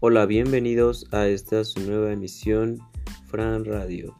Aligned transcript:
Hola, 0.00 0.26
bienvenidos 0.26 1.06
a 1.10 1.26
esta 1.26 1.64
su 1.64 1.80
nueva 1.80 2.12
emisión 2.12 2.78
Fran 3.26 3.64
Radio. 3.64 4.16